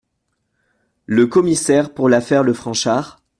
[1.05, 3.21] Le Commissaire Pour l’affaire le Franchart?…